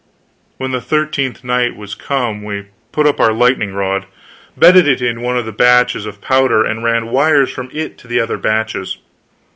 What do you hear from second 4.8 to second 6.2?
it in one of the batches